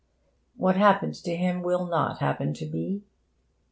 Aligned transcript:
What 0.57 0.77
happened 0.77 1.13
to 1.13 1.35
him 1.35 1.61
will 1.61 1.85
not 1.85 2.21
happen 2.21 2.55
to 2.55 2.65
me. 2.67 3.03